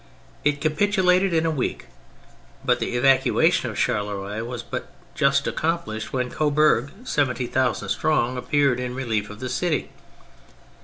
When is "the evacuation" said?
2.79-3.69